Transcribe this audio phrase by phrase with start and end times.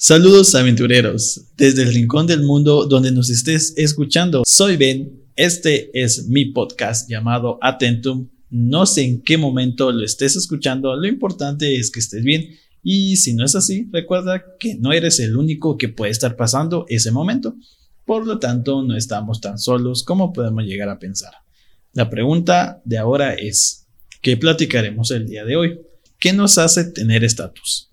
[0.00, 4.44] Saludos aventureros, desde el rincón del mundo donde nos estés escuchando.
[4.46, 8.28] Soy Ben, este es mi podcast llamado Atentum.
[8.48, 12.48] No sé en qué momento lo estés escuchando, lo importante es que estés bien
[12.80, 16.86] y si no es así, recuerda que no eres el único que puede estar pasando
[16.88, 17.56] ese momento.
[18.04, 21.32] Por lo tanto, no estamos tan solos como podemos llegar a pensar.
[21.92, 23.88] La pregunta de ahora es,
[24.22, 25.80] ¿qué platicaremos el día de hoy?
[26.20, 27.88] ¿Qué nos hace tener estatus?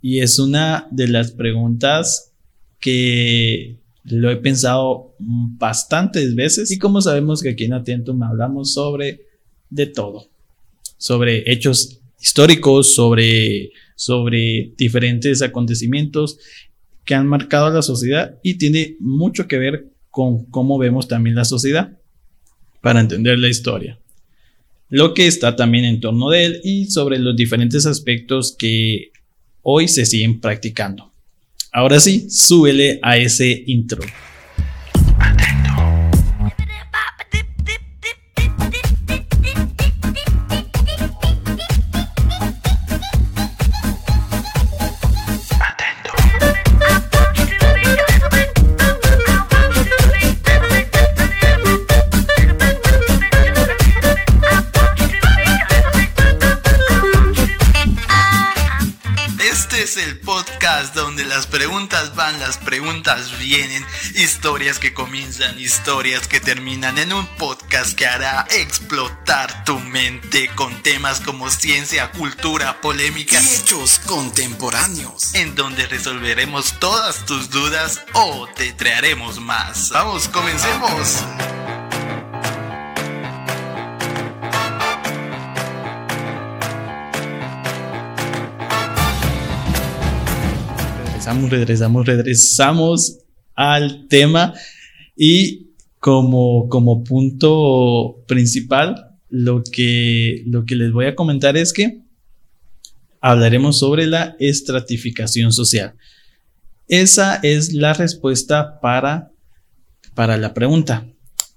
[0.00, 2.32] Y es una de las preguntas
[2.80, 9.20] que lo he pensado bastantes veces y como sabemos que aquí en Atentum hablamos sobre
[9.70, 10.28] de todo,
[10.96, 16.38] sobre hechos históricos, sobre, sobre diferentes acontecimientos
[17.04, 21.36] que han marcado a la sociedad y tiene mucho que ver con cómo vemos también
[21.36, 21.92] la sociedad
[22.80, 23.98] para entender la historia.
[24.88, 29.10] Lo que está también en torno de él y sobre los diferentes aspectos que
[29.62, 31.12] hoy se siguen practicando.
[31.72, 34.02] Ahora sí, súbele a ese intro.
[63.08, 69.78] Preguntas vienen, historias que comienzan, historias que terminan en un podcast que hará explotar tu
[69.78, 77.50] mente con temas como ciencia, cultura, polémica y hechos contemporáneos, en donde resolveremos todas tus
[77.50, 79.90] dudas o te traeremos más.
[79.90, 81.24] Vamos, comencemos.
[91.28, 93.18] Regresamos, regresamos, regresamos
[93.54, 94.54] al tema
[95.16, 102.00] y como, como punto principal, lo que, lo que les voy a comentar es que
[103.20, 105.94] hablaremos sobre la estratificación social.
[106.86, 109.30] Esa es la respuesta para,
[110.14, 111.06] para la pregunta.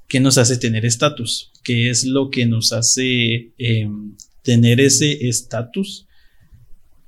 [0.08, 1.52] ¿Qué nos hace tener estatus?
[1.64, 6.08] ¿Qué es lo que nos hace em, tener ese estatus?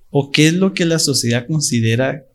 [0.10, 2.26] ¿O qué es lo que la sociedad considera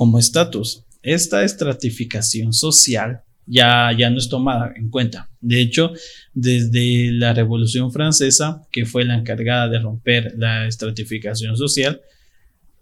[0.00, 0.82] como estatus.
[1.02, 5.28] Esta estratificación social ya, ya no es tomada en cuenta.
[5.42, 5.92] De hecho,
[6.32, 12.00] desde la Revolución Francesa, que fue la encargada de romper la estratificación social,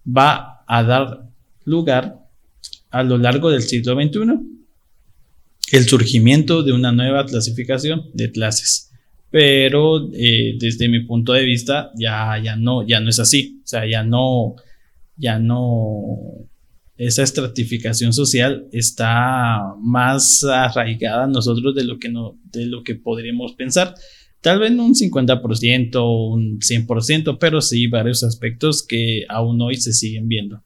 [0.06, 1.25] va a dar
[1.65, 2.21] lugar
[2.91, 4.39] a lo largo del siglo XXI
[5.73, 8.93] el surgimiento de una nueva clasificación de clases.
[9.29, 13.61] Pero eh, desde mi punto de vista ya, ya, no, ya no es así.
[13.65, 14.55] O sea, ya no,
[15.17, 16.48] ya no
[16.99, 22.97] esa estratificación social está más arraigada a nosotros de lo que, no, de lo que
[22.97, 23.95] podríamos pensar.
[24.41, 29.93] Tal vez un 50% o un 100%, pero sí varios aspectos que aún hoy se
[29.93, 30.63] siguen viendo.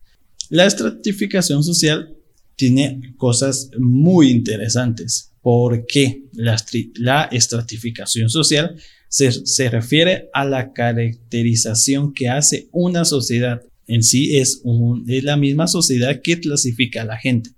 [0.49, 2.17] La estratificación social
[2.57, 5.29] tiene cosas muy interesantes.
[5.43, 6.57] porque La,
[6.95, 8.77] la estratificación social
[9.09, 13.61] se, se refiere a la caracterización que hace una sociedad
[13.93, 17.51] en sí es, la misma sociedad que clasifica a la gente.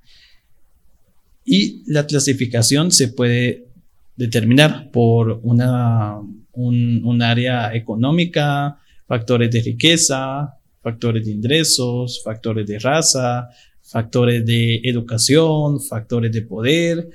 [1.44, 3.68] Y la clasificación se puede
[4.16, 6.18] determinar por una,
[6.52, 13.48] un, área económica, factores de riqueza, factores de ingresos, factores de raza,
[13.82, 17.10] factores de educación, factores de poder.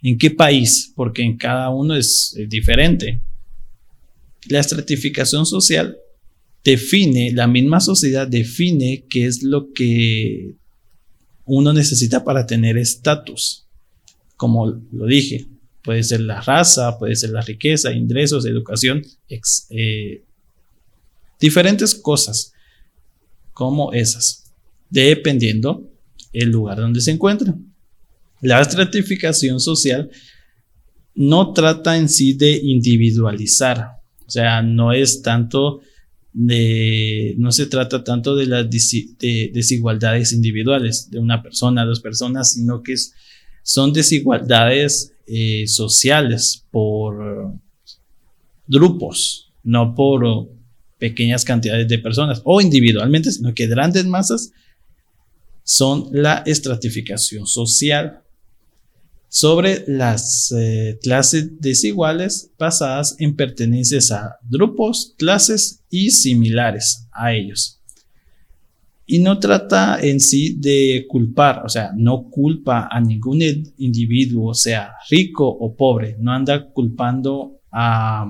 [0.00, 0.92] ¿En qué país?
[0.94, 3.20] Porque en cada uno es diferente.
[4.48, 5.96] La estratificación social
[6.64, 10.56] define, la misma sociedad define qué es lo que
[11.44, 13.66] uno necesita para tener estatus.
[14.36, 15.46] Como lo dije,
[15.82, 19.02] puede ser la raza, puede ser la riqueza, ingresos, educación,
[19.70, 20.24] eh,
[21.40, 22.52] diferentes cosas
[23.52, 24.52] como esas,
[24.88, 25.90] dependiendo
[26.32, 27.54] el lugar donde se encuentra.
[28.40, 30.10] La estratificación social
[31.14, 35.80] no trata en sí de individualizar, o sea, no es tanto
[36.32, 42.94] no se trata tanto de las desigualdades individuales de una persona, dos personas, sino que
[43.62, 47.54] son desigualdades eh, sociales por
[48.66, 50.48] grupos, no por
[50.98, 54.52] pequeñas cantidades de personas o individualmente, sino que grandes masas
[55.64, 58.22] son la estratificación social
[59.30, 67.76] sobre las eh, clases desiguales basadas en pertenencias a grupos, clases y similares a ellos.
[69.12, 73.40] y no trata en sí de culpar, o sea, no culpa a ningún
[73.78, 78.24] individuo, sea rico o pobre, no anda culpando a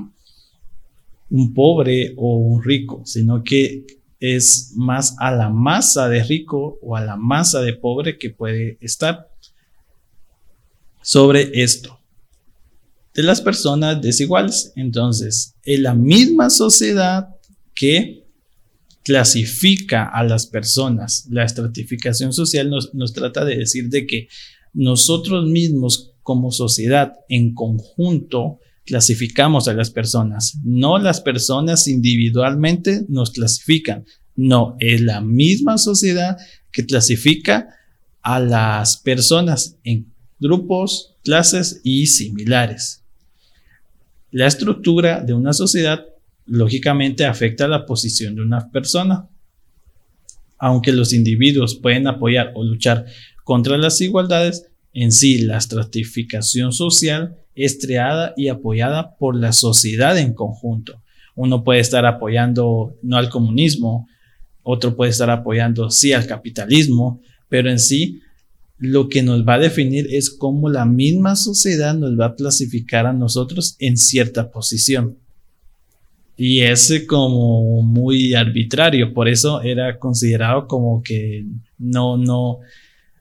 [1.31, 3.85] un pobre o un rico, sino que
[4.21, 8.79] es más a la masa de rico o a la masa de pobre que puede
[8.81, 9.29] estar
[11.03, 11.99] sobre esto
[13.15, 14.73] de las personas desiguales.
[14.77, 17.29] Entonces, en la misma sociedad
[17.75, 18.21] que
[19.03, 21.27] clasifica a las personas.
[21.31, 24.29] La estratificación social nos, nos trata de decir de que
[24.73, 33.31] nosotros mismos como sociedad en conjunto clasificamos a las personas, no las personas individualmente nos
[33.31, 34.05] clasifican,
[34.37, 36.37] no, es la misma sociedad
[36.73, 37.69] que clasifica
[38.23, 43.05] a las personas en grupos, clases y similares.
[44.31, 46.07] La estructura de una sociedad
[46.47, 49.29] lógicamente afecta la posición de una persona.
[50.59, 53.07] Aunque los individuos pueden apoyar o luchar
[53.45, 60.19] contra las igualdades, en sí la estratificación social es creada y apoyada por la sociedad
[60.19, 61.03] en conjunto.
[61.35, 64.09] Uno puede estar apoyando no al comunismo,
[64.63, 68.21] otro puede estar apoyando sí al capitalismo, pero en sí
[68.81, 73.07] lo que nos va a definir es cómo la misma sociedad nos va a clasificar
[73.07, 75.17] a nosotros en cierta posición
[76.43, 81.45] y es como muy arbitrario, por eso era considerado como que
[81.77, 82.61] no, no,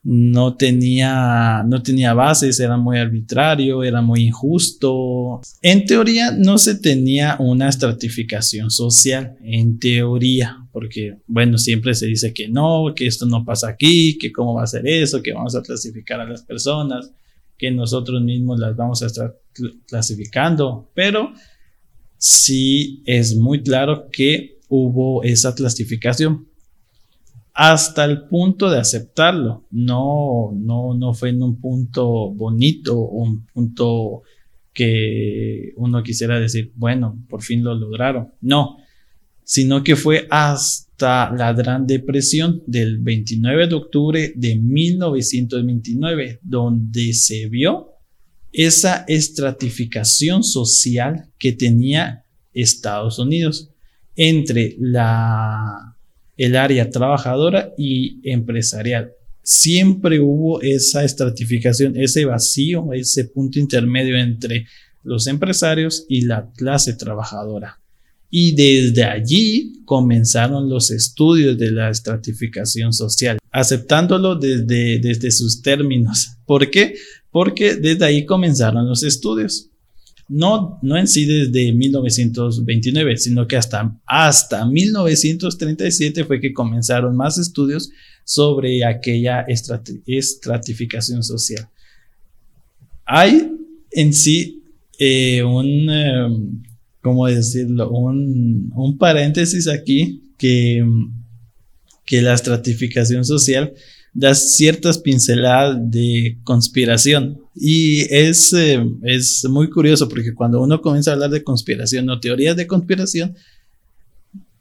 [0.03, 5.41] no tenía, no tenía bases, era muy arbitrario, era muy injusto.
[5.61, 12.33] En teoría no se tenía una estratificación social, en teoría, porque bueno, siempre se dice
[12.33, 15.53] que no, que esto no pasa aquí, que cómo va a ser eso, que vamos
[15.57, 17.11] a clasificar a las personas,
[17.57, 19.37] que nosotros mismos las vamos a estar
[19.85, 21.33] clasificando, pero
[22.17, 26.47] sí es muy claro que hubo esa clasificación
[27.53, 29.65] hasta el punto de aceptarlo.
[29.71, 34.21] No, no, no fue en un punto bonito un punto
[34.71, 38.29] que uno quisiera decir, bueno, por fin lo lograron.
[38.39, 38.77] No,
[39.49, 47.49] sino que fue hasta la Gran Depresión del 29 de octubre de 1929, donde se
[47.49, 47.93] vio
[48.51, 53.71] esa estratificación social que tenía Estados Unidos
[54.15, 55.95] entre la,
[56.37, 59.13] el área trabajadora y empresarial.
[59.41, 64.67] Siempre hubo esa estratificación, ese vacío, ese punto intermedio entre
[65.03, 67.78] los empresarios y la clase trabajadora.
[68.29, 76.29] Y desde allí comenzaron los estudios de la estratificación social, aceptándolo desde, desde sus términos.
[76.45, 76.95] ¿Por qué?
[77.31, 79.69] porque desde ahí comenzaron los estudios.
[80.27, 87.39] No, no en sí desde 1929, sino que hasta, hasta 1937 fue que comenzaron más
[87.39, 87.89] estudios
[88.23, 89.45] sobre aquella
[90.05, 91.67] estratificación social.
[93.05, 93.51] Hay
[93.91, 94.61] en sí
[94.99, 96.63] eh, un, em,
[97.01, 97.89] ¿cómo decirlo?
[97.89, 100.85] Un, un, paréntesis aquí que,
[102.05, 103.73] que la estratificación social
[104.13, 107.41] da ciertas pinceladas de conspiración.
[107.55, 112.19] Y es, eh, es muy curioso porque cuando uno comienza a hablar de conspiración o
[112.19, 113.35] teorías de conspiración,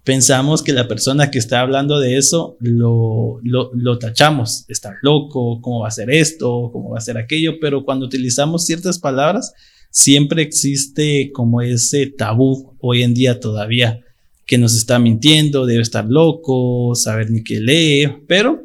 [0.05, 5.61] pensamos que la persona que está hablando de eso lo, lo, lo tachamos, está loco,
[5.61, 9.53] cómo va a ser esto, cómo va a ser aquello, pero cuando utilizamos ciertas palabras,
[9.91, 14.01] siempre existe como ese tabú hoy en día todavía
[14.47, 18.65] que nos está mintiendo, debe estar loco, saber ni qué lee, pero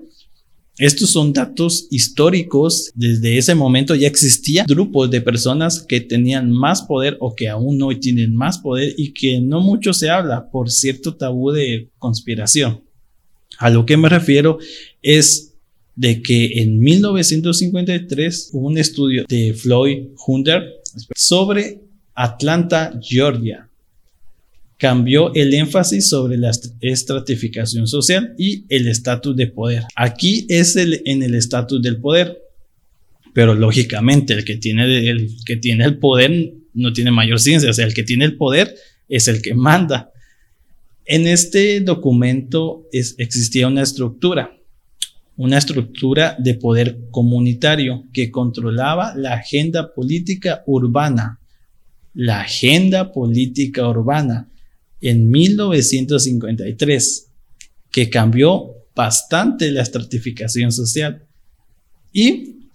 [0.78, 2.92] estos son datos históricos.
[2.96, 7.82] Desde ese momento ya existían grupos de personas que tenían más poder o que aún
[7.82, 12.82] hoy tienen más poder y que no mucho se habla por cierto tabú de conspiración.
[13.60, 14.58] A lo que me refiero
[15.02, 15.54] es
[15.96, 20.64] de que en 1953 hubo un estudio de Floyd Hunter
[21.16, 21.82] sobre
[22.16, 23.70] Atlanta, Georgia,
[24.78, 29.84] cambió el énfasis sobre la estratificación social y el estatus de poder.
[29.96, 32.38] Aquí es el, en el estatus del poder,
[33.34, 34.86] pero lógicamente el que, tiene
[35.86, 38.76] el poder no tiene mayor ciencia, o sea, el que tiene el poder
[39.08, 40.12] es el que manda.
[41.06, 44.58] En este documento existía una estructura,
[45.36, 51.40] una estructura de poder comunitario que controlaba la agenda política urbana.
[52.14, 54.50] La agenda política urbana
[55.02, 57.28] en 1953,
[57.92, 61.26] que cambió bastante la estratificación social
[62.12, 62.70] y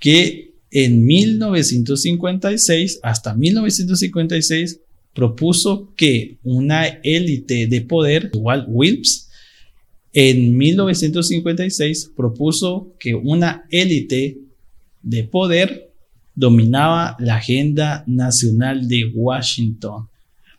[0.00, 4.80] que en 1956 hasta 1956
[5.14, 9.28] propuso que una élite de poder, igual Wilps,
[10.12, 14.38] en 1956 propuso que una élite
[15.02, 15.90] de poder
[16.34, 20.08] dominaba la agenda nacional de Washington,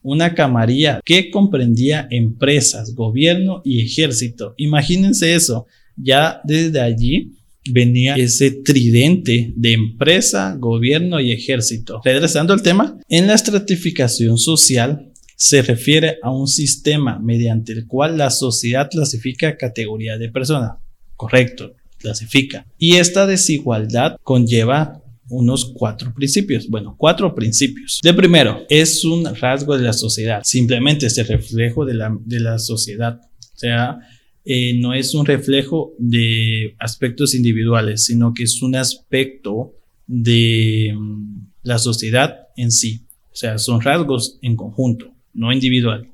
[0.01, 4.53] una camarilla que comprendía empresas, gobierno y ejército.
[4.57, 7.31] Imagínense eso, ya desde allí
[7.69, 12.01] venía ese tridente de empresa, gobierno y ejército.
[12.03, 15.12] Regresando al tema, en la estratificación social
[15.43, 20.77] se refiere a un sistema mediante el cual la sociedad clasifica categoría de persona.
[21.17, 22.65] Correcto, clasifica.
[22.77, 26.69] Y esta desigualdad conlleva unos cuatro principios.
[26.69, 27.99] Bueno, cuatro principios.
[28.01, 30.39] De primero, es un rasgo de la sociedad.
[30.45, 33.19] Simplemente es el reflejo de la, de la sociedad.
[33.19, 33.97] O sea,
[34.45, 39.73] eh, no es un reflejo de aspectos individuales, sino que es un aspecto
[40.07, 43.01] de mm, la sociedad en sí.
[43.33, 46.09] O sea, son rasgos en conjunto, no individual.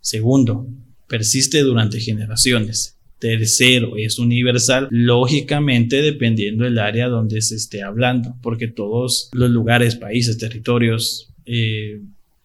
[0.00, 0.66] Segundo,
[1.08, 2.96] persiste durante generaciones.
[3.18, 9.96] Tercero, es universal, lógicamente dependiendo del área donde se esté hablando, porque todos los lugares,
[9.96, 12.00] países, territorios, eh,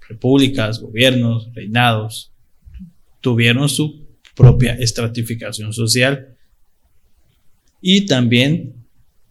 [0.08, 2.32] repúblicas, gobiernos, reinados,
[3.22, 6.36] tuvieron su propia estratificación social.
[7.82, 8.85] Y también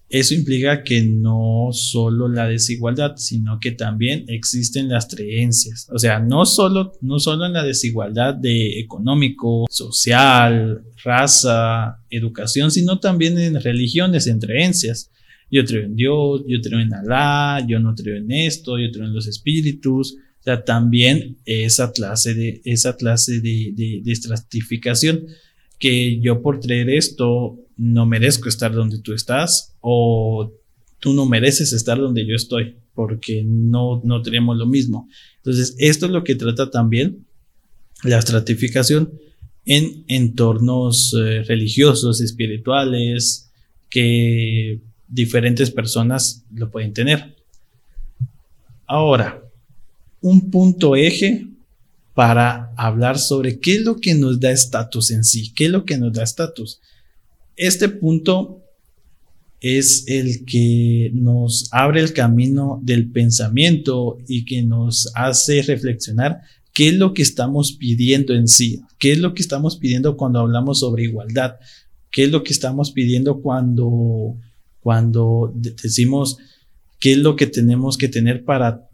[0.08, 5.88] eso implica que no solo la desigualdad, sino que también existen las creencias.
[5.90, 13.00] O sea, no solo, no solo en la desigualdad de económico, social, raza, educación, sino
[13.00, 15.10] también en religiones, en creencias.
[15.50, 19.06] Yo creo en Dios, yo creo en Alá, yo no creo en esto, yo creo
[19.06, 25.26] en los espíritus, o sea, también esa clase de, esa clase de, de, estratificación,
[25.78, 30.52] que yo por creer esto no merezco estar donde tú estás o
[30.98, 35.08] tú no mereces estar donde yo estoy porque no, no tenemos lo mismo.
[35.38, 37.26] Entonces, esto es lo que trata también
[38.04, 39.12] la estratificación
[39.66, 43.50] en entornos eh, religiosos, espirituales,
[43.90, 47.34] que diferentes personas lo pueden tener.
[48.86, 49.42] Ahora,
[50.20, 51.46] un punto eje
[52.14, 55.84] para hablar sobre qué es lo que nos da estatus en sí, qué es lo
[55.84, 56.80] que nos da estatus.
[57.56, 58.62] Este punto
[59.60, 66.42] es el que nos abre el camino del pensamiento y que nos hace reflexionar
[66.74, 70.40] qué es lo que estamos pidiendo en sí, qué es lo que estamos pidiendo cuando
[70.40, 71.54] hablamos sobre igualdad,
[72.10, 74.36] qué es lo que estamos pidiendo cuando,
[74.80, 76.36] cuando decimos
[76.98, 78.88] qué es lo que tenemos que tener para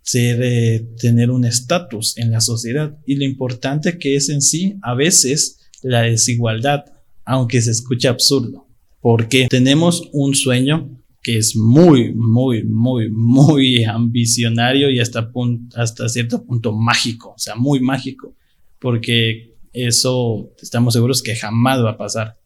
[0.00, 4.76] ser, eh, tener un estatus en la sociedad y lo importante que es en sí
[4.82, 6.84] a veces la desigualdad,
[7.24, 8.66] aunque se escuche absurdo,
[9.00, 10.90] porque tenemos un sueño
[11.22, 15.32] que es muy, muy, muy, muy ambicionario y hasta,
[15.74, 18.34] hasta cierto punto mágico, o sea, muy mágico,
[18.78, 22.38] porque eso estamos seguros que jamás va a pasar.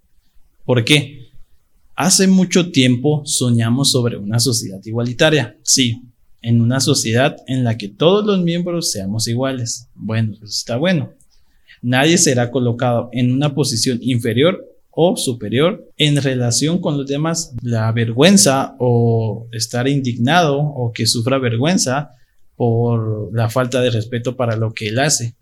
[0.64, 1.28] ¿Por qué?
[1.97, 6.00] Hace mucho tiempo soñamos sobre una sociedad igualitaria, sí,
[6.40, 9.88] en una sociedad en la que todos los miembros seamos iguales.
[9.94, 11.12] Bueno, eso está bueno.
[11.82, 17.54] Nadie será colocado en una posición inferior o superior en relación con los demás.
[17.62, 22.11] La vergüenza o estar indignado o que sufra vergüenza
[22.56, 25.37] por la falta de respeto para lo que él hace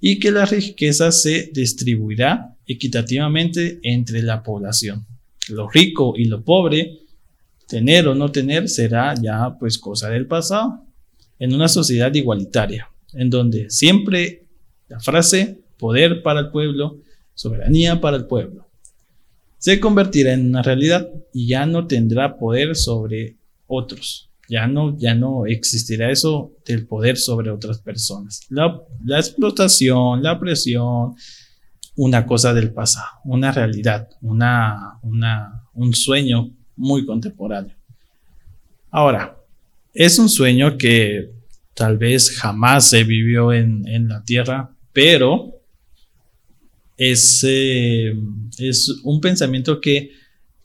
[0.00, 5.06] y que la riqueza se distribuirá equitativamente entre la población.
[5.48, 7.06] Lo rico y lo pobre
[7.66, 10.84] Tener o no tener será ya pues cosa del pasado
[11.38, 14.45] en una sociedad igualitaria, en donde siempre
[14.88, 17.00] la frase poder para el pueblo,
[17.34, 18.66] soberanía para el pueblo,
[19.58, 24.30] se convertirá en una realidad y ya no tendrá poder sobre otros.
[24.48, 28.42] Ya no, ya no existirá eso del poder sobre otras personas.
[28.48, 28.80] La,
[29.16, 31.16] explotación, la presión,
[31.96, 37.74] una cosa del pasado, una realidad, una, una, un sueño muy contemporáneo.
[38.90, 39.36] Ahora,
[39.92, 41.32] es un sueño que
[41.74, 45.60] tal vez jamás se vivió en, la Tierra, pero
[46.96, 48.14] es, eh,
[48.56, 50.12] es un pensamiento que,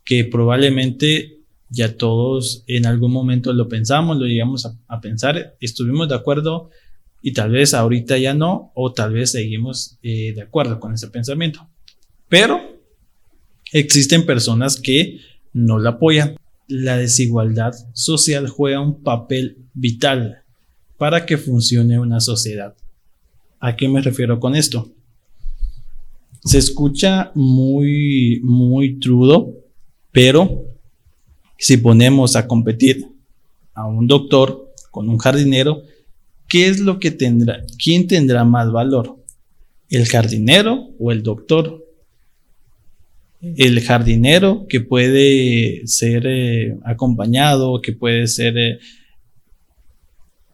[0.06, 6.16] que probablemente ya todos en algún momento lo pensamos, lo llegamos a, pensar, estuvimos de
[6.16, 6.70] acuerdo
[7.22, 11.10] y tal vez ahorita ya no, o tal vez seguimos eh, de acuerdo con ese
[11.10, 11.68] pensamiento.
[12.30, 12.80] Pero
[13.74, 15.20] existen personas que
[15.52, 16.38] no la apoyan.
[16.70, 20.44] La desigualdad social juega un papel vital
[20.96, 22.78] para que funcione una sociedad.
[23.62, 24.92] ¿A qué me refiero con esto?
[26.44, 29.54] Se escucha muy, muy trudo,
[30.12, 30.66] pero
[31.60, 33.06] si ponemos a competir
[33.76, 35.84] a un doctor con un jardinero,
[36.48, 37.64] ¿qué es lo que tendrá?
[37.82, 39.24] ¿Quién tendrá más valor?
[39.90, 41.82] ¿El jardinero o el doctor?
[43.42, 48.80] el jardinero que puede ser eh, acompañado, que puede ser eh,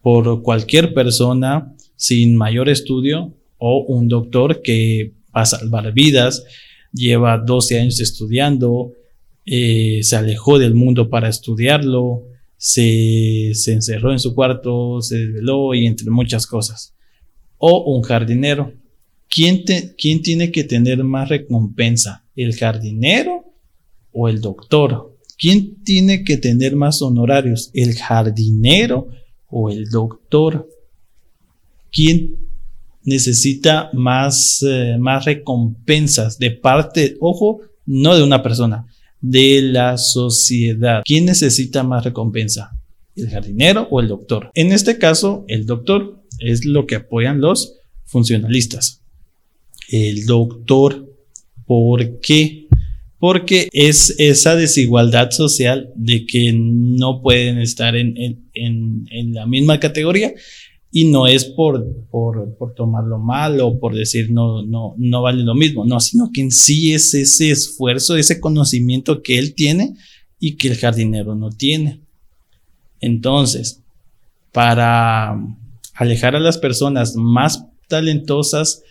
[0.01, 6.45] por cualquier persona sin mayor estudio o un doctor que va a salvar vidas,
[6.93, 8.93] lleva 12 años estudiando,
[9.45, 12.23] eh, se alejó del mundo para estudiarlo,
[12.55, 16.93] se, se encerró en su cuarto, se desveló y entre muchas cosas.
[17.57, 18.73] O un jardinero.
[19.29, 19.63] ¿Quién,
[19.97, 22.25] ¿Quién tiene que tener más recompensa?
[22.35, 23.45] ¿El jardinero
[24.13, 25.17] o el doctor?
[25.37, 27.69] ¿Quién tiene que tener más honorarios?
[27.73, 29.07] ¿El jardinero
[29.49, 30.67] o el doctor?
[31.91, 32.47] ¿Quién
[33.07, 38.85] necesita más, eh, más recompensas de parte, ojo, no de una persona,
[39.21, 41.03] de la sociedad.
[41.05, 42.77] ¿Quién necesita más recompensa?
[43.15, 44.51] ¿El jardinero o el doctor?
[44.55, 49.01] En este caso, el doctor es lo que apoyan los funcionalistas.
[49.89, 51.09] El doctor,
[51.65, 52.67] ¿por qué?
[53.19, 60.33] Porque es esa desigualdad social de que no pueden estar en, en la misma categoría
[60.97, 65.53] y no es por, por, tomarlo mal o por decir no, no, no vale lo
[65.53, 69.95] mismo, no, sino que en sí es ese esfuerzo, ese conocimiento que él tiene
[70.39, 72.01] y que el jardinero no tiene.
[72.99, 73.83] Entonces,
[74.51, 75.39] para
[75.93, 78.81] alejar a las personas más talentosas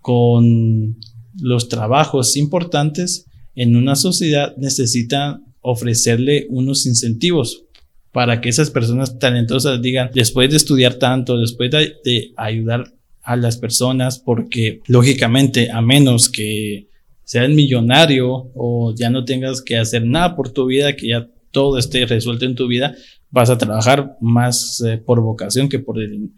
[0.00, 0.98] con
[1.40, 7.64] los trabajos importantes en una sociedad necesitan ofrecerle unos incentivos
[8.12, 13.58] para que esas personas talentosas digan, después de estudiar tanto, después de, ayudar a las
[13.58, 16.88] personas, porque lógicamente, a menos que
[17.24, 21.78] seas millonario o ya no tengas que hacer nada por tu vida, que ya todo
[21.78, 22.94] esté resuelto en tu vida,
[23.30, 26.32] vas a trabajar más eh, por vocación que por el,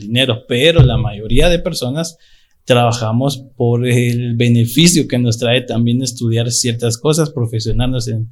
[0.00, 0.44] dinero.
[0.48, 2.16] Pero la mayoría de personas
[2.64, 8.30] trabajamos por el beneficio que nos trae también estudiar ciertas cosas, profesionarnos en,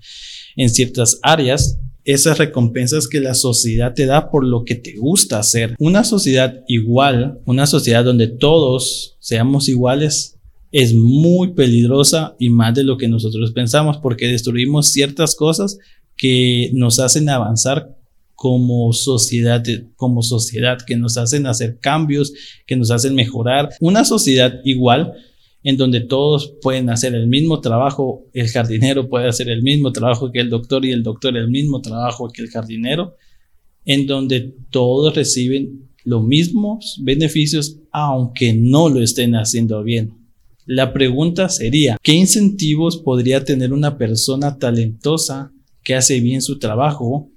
[0.56, 5.38] en ciertas áreas esas recompensas que la sociedad te da por lo que te gusta
[5.38, 5.74] hacer.
[5.78, 10.36] Una sociedad igual, una sociedad donde todos seamos iguales,
[10.72, 15.78] es muy peligrosa y más de lo que nosotros pensamos porque destruimos ciertas cosas
[16.16, 17.96] que nos hacen avanzar
[18.34, 19.62] como sociedad,
[19.96, 22.32] como sociedad, que nos hacen hacer cambios,
[22.66, 23.68] que nos hacen mejorar.
[23.80, 25.12] Una sociedad igual
[25.62, 30.32] en donde todos pueden hacer el mismo trabajo, el jardinero puede hacer el mismo trabajo
[30.32, 33.16] que el doctor y el doctor el mismo trabajo que el jardinero,
[33.84, 40.14] en donde todos reciben los mismos beneficios aunque no lo estén haciendo bien.
[40.64, 47.28] La pregunta sería, ¿qué incentivos podría tener una persona talentosa que hace bien su trabajo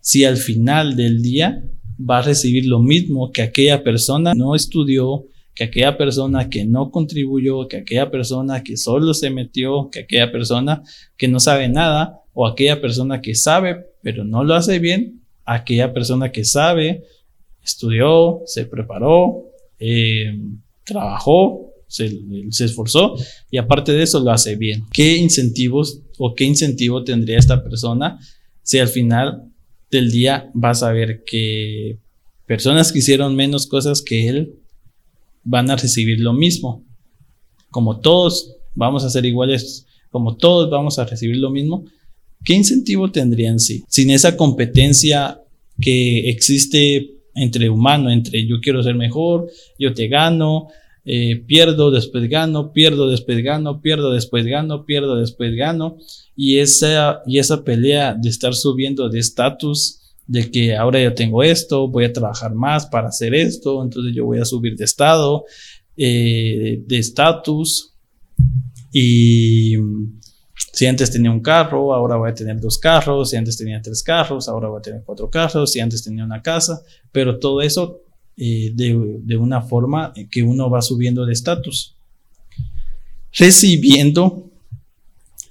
[0.00, 1.62] si al final del día
[1.98, 6.90] va a recibir lo mismo que aquella persona no estudió, que aquella persona que no
[6.90, 10.82] contribuyó, que aquella persona que solo se metió, que aquella persona
[11.16, 15.92] que no sabe nada, o aquella persona que sabe pero no lo hace bien, aquella
[15.92, 17.04] persona que sabe,
[17.62, 19.44] estudió, se preparó,
[19.78, 20.38] eh,
[20.84, 22.10] trabajó, se,
[22.50, 23.16] se, esforzó
[23.50, 24.84] y aparte de eso lo hace bien.
[24.92, 28.18] ¿Qué incentivos o qué incentivo tendría esta persona
[28.62, 29.50] si al final
[29.90, 31.98] del día vas a ver que
[32.46, 34.59] personas que hicieron menos cosas que él
[35.42, 36.84] van a recibir lo mismo.
[37.70, 41.84] Como todos vamos a ser iguales, como todos vamos a recibir lo mismo,
[42.44, 43.84] ¿qué incentivo tendrían sí?
[43.88, 45.40] Sin esa competencia
[45.80, 50.68] que existe entre humano, entre yo quiero ser mejor, yo te gano,
[51.04, 55.96] eh, pierdo, después gano, pierdo, después gano, pierdo, después gano, pierdo, después gano.
[56.36, 59.99] Y esa, y esa pelea de estar subiendo de estatus
[60.30, 64.24] de que ahora yo tengo esto, voy a trabajar más para hacer esto, entonces yo
[64.24, 65.44] voy a subir de estado,
[65.96, 67.94] eh, de estatus.
[68.92, 69.74] Y
[70.72, 74.04] si antes tenía un carro, ahora voy a tener dos carros, si antes tenía tres
[74.04, 78.02] carros, ahora voy a tener cuatro carros, si antes tenía una casa, pero todo eso
[78.36, 81.96] eh, de, de una forma que uno va subiendo de estatus.
[83.32, 84.49] Recibiendo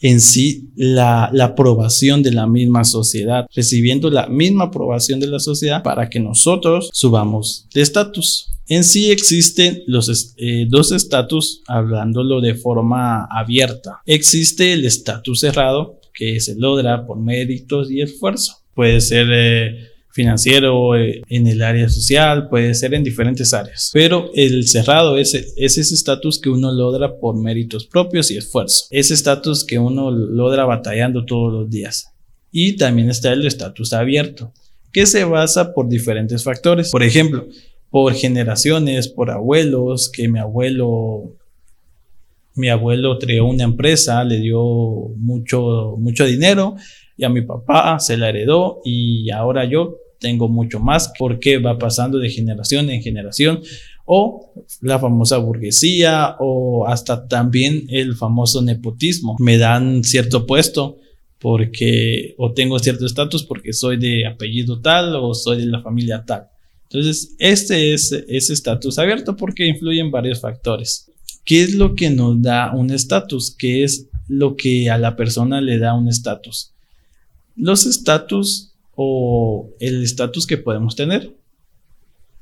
[0.01, 5.83] en sí la, aprobación de la misma sociedad, recibiendo la misma aprobación de la sociedad
[5.83, 8.47] para que nosotros subamos de estatus.
[8.67, 14.01] En sí existen los eh, dos estatus, hablándolo de forma abierta.
[14.05, 18.57] Existe el estatus cerrado, que se logra por méritos y esfuerzo.
[18.75, 23.91] Puede ser eh, financiero, eh, en el área social, puede ser en diferentes áreas.
[23.93, 28.85] Pero el cerrado es, es ese estatus que uno logra por méritos propios y esfuerzo.
[28.89, 32.11] Ese estatus que uno logra batallando todos los días.
[32.51, 34.51] Y también está el estatus abierto,
[34.91, 36.89] que se basa por diferentes factores.
[36.89, 37.47] Por ejemplo,
[37.91, 41.35] por generaciones, por abuelos, que mi abuelo
[42.55, 44.61] mi abuelo creó una empresa, le dio
[45.15, 46.75] mucho, mucho dinero
[47.19, 51.77] y a mi papá se la heredó y ahora yo tengo mucho más porque va
[51.77, 53.62] pasando de generación en generación
[54.05, 59.36] o la famosa burguesía o hasta también el famoso nepotismo.
[59.38, 60.97] Me dan cierto puesto
[61.39, 66.23] porque o tengo cierto estatus porque soy de apellido tal o soy de la familia
[66.25, 66.47] tal.
[66.84, 71.12] Entonces, este es ese estatus abierto porque influyen varios factores.
[71.43, 73.53] ¿Qué es lo que nos da un estatus?
[73.55, 76.73] ¿Qué es lo que a la persona le da un estatus?
[77.59, 81.35] Los estatus o el estatus que podemos tener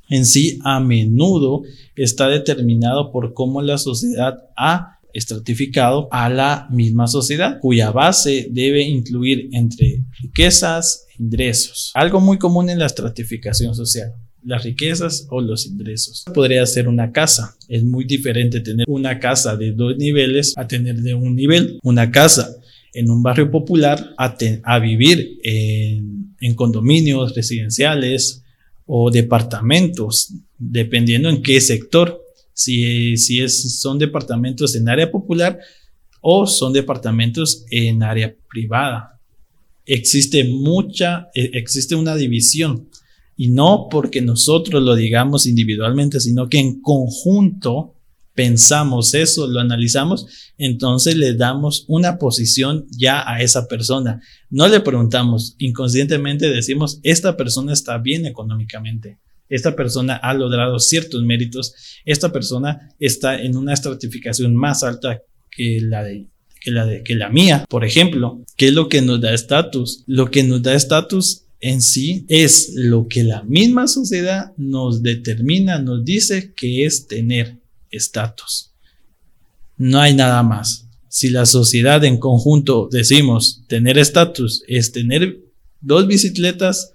[0.10, 1.64] en sí a menudo
[1.96, 8.84] está determinado por cómo la sociedad ha estratificado a la misma sociedad, cuya base debe
[8.84, 11.92] incluir entre riquezas e ingresos.
[11.96, 16.24] Algo muy común en la estratificación social las riquezas o los ingresos.
[16.34, 17.58] Podría ser una casa.
[17.68, 21.80] Es muy diferente tener una casa de dos niveles a tener de un nivel.
[21.84, 22.56] Una casa
[22.98, 28.42] en un barrio popular a, vivir en, en condominios residenciales
[28.88, 32.24] o departamentos, dependiendo en qué sector.
[32.54, 35.60] Si, si es, son departamentos en área popular
[36.22, 39.20] o son departamentos en área privada.
[39.86, 42.90] Existe mucha, e, existe una división
[43.36, 47.94] y no porque nosotros lo digamos individualmente, sino que en conjunto
[48.38, 54.22] pensamos eso, lo analizamos, entonces le damos una posición ya a esa persona.
[54.52, 59.18] No le preguntamos, inconscientemente decimos, esta persona está bien económicamente,
[59.50, 61.74] esta persona ha logrado ciertos méritos,
[62.06, 65.20] esta persona está en una estratificación más alta
[65.50, 66.28] que la de
[66.62, 68.44] que la, de, que la mía, por ejemplo.
[68.56, 70.04] ¿Qué es lo que nos da estatus?
[70.06, 75.80] Lo que nos da estatus en sí es lo que la misma sociedad nos determina,
[75.80, 77.58] nos dice que es tener
[77.92, 78.74] estatus.
[79.78, 80.88] No hay nada más.
[81.10, 85.40] Si la sociedad en conjunto decimos tener estatus es tener
[85.82, 86.94] dos bicicletas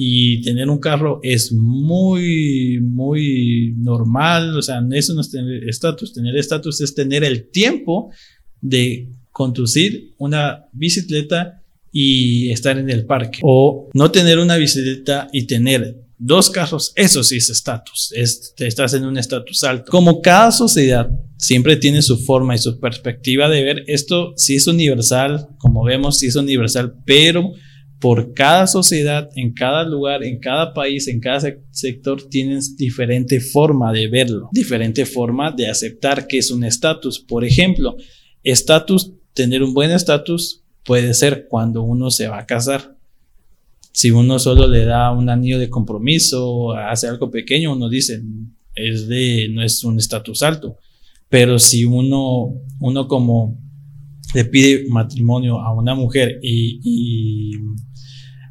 [0.00, 4.56] y tener un carro es muy, muy normal.
[4.56, 6.12] O sea, eso no es tener estatus.
[6.12, 8.12] Tener estatus es tener el tiempo
[8.60, 13.40] de conducir una bicicleta y estar en el parque.
[13.42, 18.12] O no tener una bicicleta y tener dos carros, eso sí es estatus.
[18.12, 19.90] estás en un estatus alto.
[19.90, 24.66] Como cada sociedad siempre tiene su forma y su perspectiva de ver, esto sí es
[24.66, 27.52] universal, como vemos, sí es universal, pero
[28.00, 33.92] por cada sociedad, en cada lugar, en cada país, en cada sector, tienen diferente forma
[33.92, 37.18] de verlo, diferente forma de aceptar que es un estatus.
[37.18, 37.96] Por ejemplo,
[38.44, 42.97] estatus, tener un buen estatus puede ser cuando uno se va a casar.
[43.98, 48.22] Si uno solo le da un anillo de compromiso, hace algo pequeño, uno dice,
[48.72, 50.76] es de, no es un estatus alto.
[51.28, 53.58] Pero si uno, uno como
[54.34, 57.50] le pide matrimonio a una mujer y,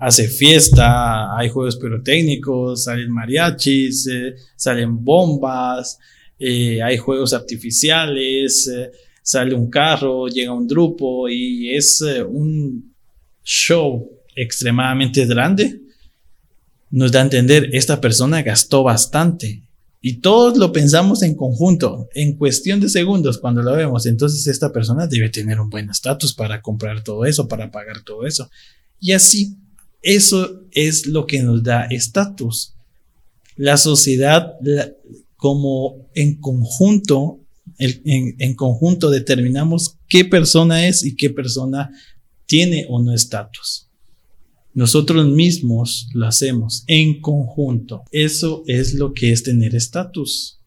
[0.02, 5.98] hace fiesta, hay juegos pirotécnicos, salen mariachis, eh, salen bombas,
[6.38, 8.92] eh, hay juegos artificiales, eh,
[9.24, 12.94] sale un carro, llega un grupo y es un
[13.46, 15.82] show extremadamente grande,
[16.90, 19.64] nos da a entender, esta persona gastó bastante.
[20.00, 24.06] Y todos lo pensamos en conjunto, en cuestión de segundos cuando lo vemos.
[24.06, 28.26] Entonces esta persona debe tener un buen estatus para comprar todo eso, para pagar todo
[28.26, 28.50] eso.
[29.00, 29.58] Y así,
[30.02, 32.76] eso es lo que nos da estatus.
[33.56, 34.54] La sociedad,
[35.36, 37.42] como en conjunto,
[37.78, 41.92] en, conjunto determinamos qué persona es y qué persona
[42.46, 43.87] tiene o no estatus.
[44.78, 48.04] Nosotros mismos lo hacemos en conjunto.
[48.12, 50.60] Eso es lo que es tener estatus.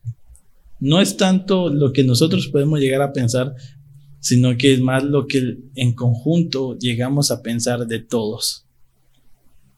[0.81, 3.55] No es tanto lo que nosotros podemos llegar a pensar,
[4.19, 8.67] sino que es más lo que en conjunto llegamos a pensar de todos.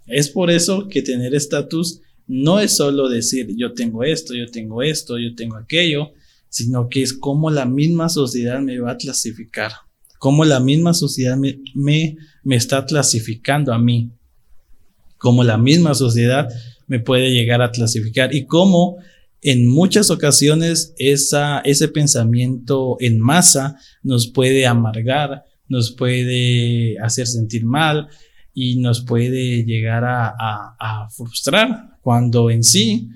[0.06, 4.80] Es por eso que tener estatus no es solo decir yo tengo esto, yo tengo
[4.82, 6.12] esto, yo tengo aquello,
[6.48, 9.72] sino que es como la misma sociedad me va a clasificar,
[10.18, 14.10] cómo la misma sociedad me, me, me está clasificando a mí,
[15.22, 16.48] cómo la misma sociedad
[16.88, 18.96] me puede llegar a clasificar y cómo
[19.40, 27.64] en muchas ocasiones esa, ese pensamiento en masa nos puede amargar, nos puede hacer sentir
[27.64, 28.08] mal
[28.52, 33.08] y nos puede llegar a, frustrar cuando en sí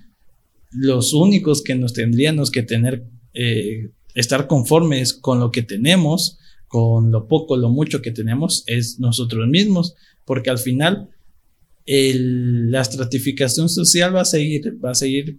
[0.70, 6.38] los únicos que nos tendríamos que tener eh, estar conformes con lo que tenemos,
[6.68, 11.10] con lo poco, lo mucho que tenemos, es nosotros mismos, porque al final
[11.86, 15.38] la estratificación social va a seguir, va a seguir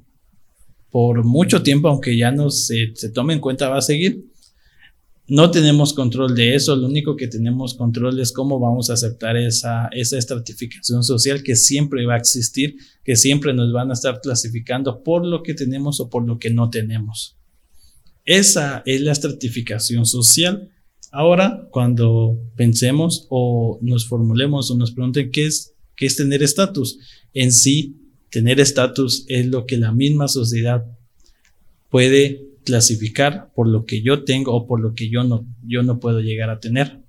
[0.90, 4.26] por mucho tiempo, aunque ya no se, se tome en cuenta, va a seguir.
[5.30, 9.36] no tenemos control de eso, lo único que tenemos control es cómo vamos a aceptar
[9.36, 14.22] esa, esa estratificación social que siempre va a existir, que siempre nos van a estar
[14.22, 17.36] clasificando por lo que tenemos o por lo que no tenemos.
[18.24, 20.70] Esa es la estratificación social.
[21.12, 27.00] Ahora, cuando pensemos o nos formulemos o nos pregunten qué es, qué es tener estatus,
[27.34, 27.98] en sí,
[28.30, 30.86] tener estatus es lo que la misma sociedad
[31.90, 36.00] puede clasificar por lo que yo tengo o por lo que yo no, yo no
[36.00, 37.00] puedo llegar a tener.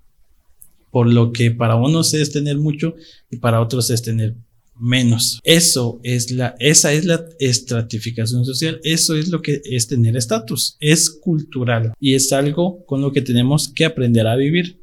[0.90, 2.94] Por lo que para unos es tener mucho
[3.31, 4.35] y para otros es tener
[4.79, 5.40] menos.
[5.42, 8.81] Eso es la, esa es la estratificación social.
[8.85, 10.77] Eso es lo que es tener estatus.
[10.81, 14.77] Es cultural y es algo con lo que tenemos que aprender a vivir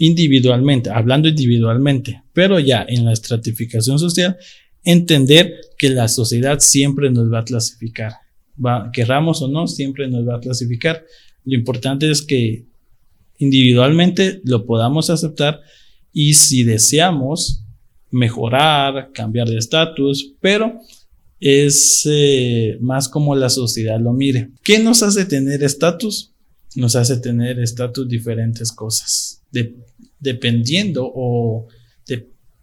[0.00, 4.36] individualmente, hablando individualmente, pero ya en la estratificación social,
[4.82, 8.14] entender que la sociedad siempre nos va a clasificar
[8.92, 11.04] querramos o no, siempre nos va a clasificar.
[11.44, 12.66] Lo importante es que
[13.38, 15.60] individualmente lo podamos aceptar
[16.12, 17.64] y si deseamos
[18.10, 20.80] mejorar, cambiar de estatus, pero
[21.38, 24.50] es eh, más como la sociedad lo mire.
[24.62, 26.32] ¿Qué nos hace tener estatus?
[26.74, 29.42] Nos hace tener estatus diferentes cosas,
[30.20, 31.66] dependiendo o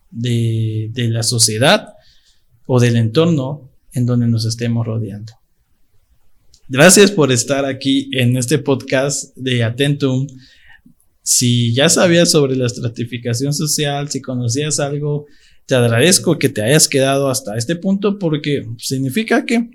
[0.09, 1.93] de la sociedad
[2.65, 5.33] o del entorno en donde nos estemos rodeando.
[6.69, 10.27] Gracias por estar aquí en este podcast de Atentum.
[11.23, 15.27] Si ya sabías sobre la estratificación social, si conocías algo,
[15.65, 19.69] te agradezco que te hayas quedado hasta este punto porque significa que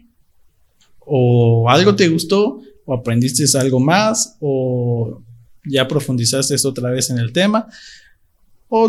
[1.01, 5.23] o algo te gustó o aprendiste algo más o
[5.65, 7.69] ya profundizaste otra vez en el tema
[8.75, 8.89] o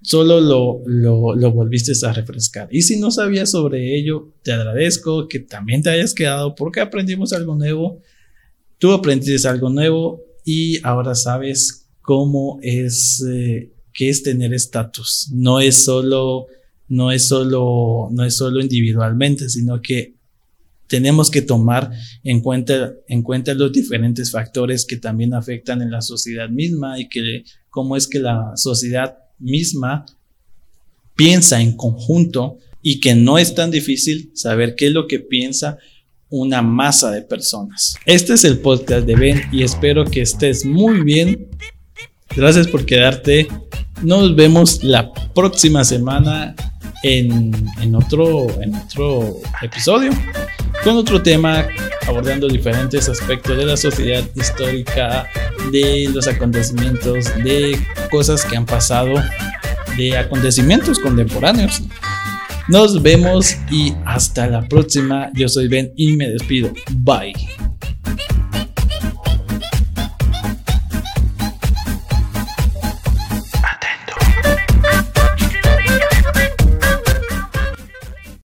[0.00, 2.66] solo lo, lo, volviste a refrescar.
[2.70, 7.34] Y si no sabías sobre ello, te agradezco que también te hayas quedado porque aprendimos
[7.34, 8.00] algo nuevo.
[8.78, 15.28] Tú aprendiste algo nuevo y ahora sabes cómo es, eh, qué es tener estatus.
[15.30, 16.46] No es solo,
[16.88, 20.14] no es solo, no es solo individualmente, sino que
[20.92, 21.90] tenemos que tomar
[22.22, 27.08] en cuenta, en cuenta los diferentes factores que también afectan en la sociedad misma y
[27.08, 30.04] que cómo es que la sociedad misma
[31.16, 35.78] piensa en conjunto y que no es tan difícil saber qué es lo que piensa
[36.28, 37.96] una masa de personas.
[38.04, 41.48] Este es el podcast de Ben y espero que estés muy bien.
[42.36, 43.48] Gracias por quedarte.
[44.02, 46.54] Nos vemos la próxima semana
[47.02, 50.12] en, en, otro, en otro episodio
[50.84, 51.66] con otro tema
[52.06, 55.28] abordando diferentes aspectos de la sociedad histórica,
[55.70, 57.78] de los acontecimientos, de
[58.10, 59.14] cosas que han pasado,
[59.96, 61.82] de acontecimientos contemporáneos.
[62.68, 65.30] Nos vemos y hasta la próxima.
[65.34, 66.72] Yo soy Ben y me despido.
[66.90, 67.34] Bye.